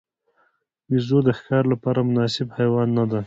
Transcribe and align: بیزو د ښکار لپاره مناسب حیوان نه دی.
بیزو 0.87 1.19
د 1.27 1.29
ښکار 1.37 1.63
لپاره 1.73 1.99
مناسب 2.09 2.47
حیوان 2.57 2.89
نه 2.97 3.03
دی. 3.09 3.19